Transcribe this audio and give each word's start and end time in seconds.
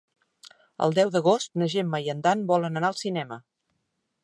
El 0.85 0.95
deu 0.99 1.11
d'agost 1.15 1.51
na 1.63 1.67
Gemma 1.75 2.01
i 2.07 2.11
en 2.15 2.25
Dan 2.25 2.43
volen 2.55 2.81
anar 2.83 2.93
al 2.95 3.01
cinema. 3.05 3.41